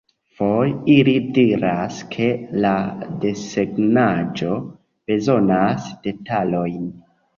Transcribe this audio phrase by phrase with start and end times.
[0.37, 2.29] Foje, ili diras ke
[2.65, 2.73] la
[3.25, 4.57] desegnaĵo
[5.11, 6.89] bezonas detalojn.